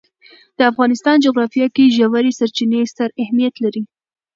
د 0.57 0.59
افغانستان 0.71 1.15
جغرافیه 1.25 1.67
کې 1.75 1.93
ژورې 1.97 2.31
سرچینې 2.39 2.79
ستر 2.91 3.09
اهمیت 3.23 3.55
لري. 3.63 3.83